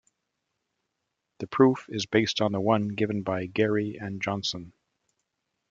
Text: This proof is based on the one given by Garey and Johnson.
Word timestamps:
This 1.37 1.49
proof 1.51 1.85
is 1.87 2.07
based 2.07 2.41
on 2.41 2.53
the 2.53 2.59
one 2.59 2.87
given 2.87 3.21
by 3.21 3.45
Garey 3.45 3.97
and 4.01 4.19
Johnson. 4.19 4.73